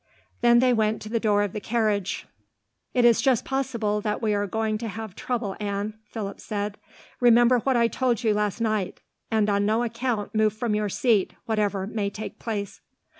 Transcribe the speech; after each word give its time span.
Then 0.41 0.57
they 0.57 0.73
went 0.73 0.99
to 1.03 1.09
the 1.09 1.19
door 1.19 1.43
of 1.43 1.53
the 1.53 1.59
carriage. 1.59 2.25
"It 2.91 3.05
is 3.05 3.21
just 3.21 3.45
possible 3.45 4.01
that 4.01 4.19
we 4.19 4.33
are 4.33 4.47
going 4.47 4.79
to 4.79 4.87
have 4.87 5.15
trouble, 5.15 5.55
Anne," 5.59 5.93
Philip 6.05 6.39
said. 6.39 6.79
"Remember 7.19 7.59
what 7.59 7.77
I 7.77 7.87
told 7.87 8.23
you 8.23 8.33
last 8.33 8.59
night, 8.61 8.99
and 9.29 9.47
on 9.47 9.63
no 9.67 9.83
account 9.83 10.33
move 10.33 10.53
from 10.53 10.73
your 10.73 10.89
seat, 10.89 11.35
whatever 11.45 11.85
may 11.85 12.09
take 12.09 12.39
place." 12.39 12.81